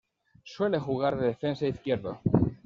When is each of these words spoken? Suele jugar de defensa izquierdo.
Suele 0.43 0.79
jugar 0.79 1.15
de 1.15 1.27
defensa 1.27 1.67
izquierdo. 1.67 2.19